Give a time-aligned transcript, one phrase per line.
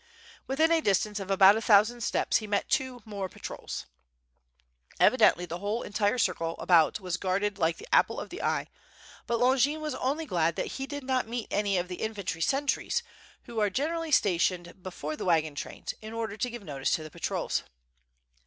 [0.47, 3.85] Within a distance of about a thousand steps, he met two more patrols.
[4.99, 8.65] Evidently the whole entire circle about was guarded like the apple of the eye,
[9.27, 13.03] but Longin was only glad that he did not meet any of the infantry sentries,
[13.43, 16.35] who are 762 WITH FIRE AND SWORD, generally stationed before the wagon trains, in order
[16.35, 17.61] to give notice to the patrols.